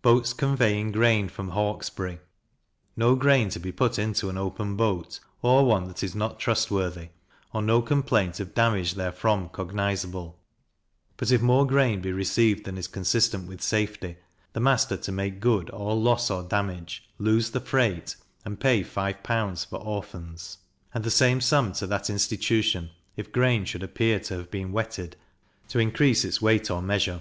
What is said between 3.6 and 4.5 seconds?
be put into an